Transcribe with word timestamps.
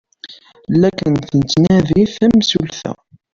La 0.81 0.89
k-tettnadi 0.97 2.01
temsulta. 2.15 2.91